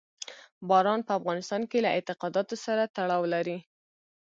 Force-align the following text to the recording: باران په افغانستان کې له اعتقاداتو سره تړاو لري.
باران 0.69 0.99
په 1.07 1.11
افغانستان 1.19 1.61
کې 1.69 1.77
له 1.85 1.89
اعتقاداتو 1.95 2.55
سره 2.65 2.91
تړاو 2.95 3.23
لري. 3.33 3.57